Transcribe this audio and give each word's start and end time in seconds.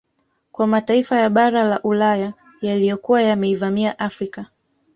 Kwa 0.51 0.67
mataifa 0.67 1.19
ya 1.19 1.29
bara 1.29 1.63
la 1.63 1.81
Ulaya 1.83 2.33
yaliyokuwa 2.61 3.21
yameivamia 3.21 3.99
Afrika 3.99 4.45